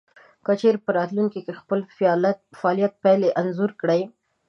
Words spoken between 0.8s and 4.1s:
په راتلونکې کې د خپل فعاليت پايلې انځور کړئ.